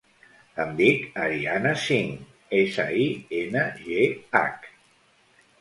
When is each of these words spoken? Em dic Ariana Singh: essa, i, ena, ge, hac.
Em 0.63 0.71
dic 0.77 1.19
Ariana 1.25 1.73
Singh: 1.83 2.25
essa, 2.61 2.87
i, 3.05 3.05
ena, 3.43 3.67
ge, 3.85 4.09
hac. 4.39 4.71